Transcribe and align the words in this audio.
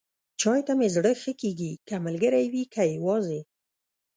چای 0.41 0.61
ته 0.67 0.73
مې 0.77 0.87
زړه 0.95 1.11
ښه 1.21 1.33
کېږي، 1.41 1.71
که 1.87 1.95
ملګری 2.05 2.45
وي، 2.53 2.63
که 2.73 2.81
یواځې. 2.95 3.41